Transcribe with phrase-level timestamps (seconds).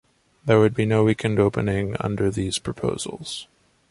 [0.47, 3.45] There would be no weekend opening under theses proposals.